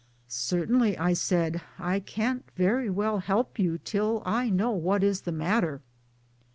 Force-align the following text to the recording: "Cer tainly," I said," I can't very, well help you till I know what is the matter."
"Cer 0.27 0.65
tainly," 0.65 0.99
I 0.99 1.13
said," 1.13 1.61
I 1.77 1.99
can't 1.99 2.43
very, 2.55 2.89
well 2.89 3.19
help 3.19 3.59
you 3.59 3.77
till 3.77 4.23
I 4.25 4.49
know 4.49 4.71
what 4.71 5.03
is 5.03 5.21
the 5.21 5.31
matter." 5.31 5.83